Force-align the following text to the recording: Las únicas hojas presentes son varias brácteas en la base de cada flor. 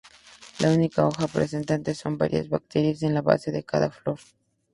Las 0.57 0.75
únicas 0.77 1.05
hojas 1.05 1.29
presentes 1.29 1.99
son 1.99 2.17
varias 2.17 2.49
brácteas 2.49 3.03
en 3.03 3.13
la 3.13 3.21
base 3.21 3.51
de 3.51 3.63
cada 3.63 3.91
flor. 3.91 4.17